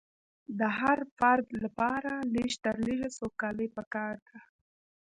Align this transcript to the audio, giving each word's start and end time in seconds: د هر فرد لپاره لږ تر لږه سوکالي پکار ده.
د 0.59 0.61
هر 0.79 0.99
فرد 1.17 1.47
لپاره 1.63 2.11
لږ 2.33 2.51
تر 2.63 2.75
لږه 2.85 3.09
سوکالي 3.19 3.67
پکار 3.75 4.15
ده. 4.27 4.37